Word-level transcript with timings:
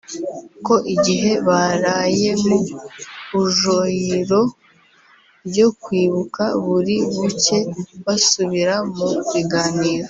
ko 0.65 0.75
igihe 0.95 1.31
baraye 1.47 2.29
mu 2.45 2.57
ujoiro 3.41 4.41
ryo 5.47 5.67
kwibuka 5.81 6.43
buri 6.65 6.95
buke 7.15 7.57
basubira 8.05 8.75
mu 8.95 9.09
biganiro 9.31 9.99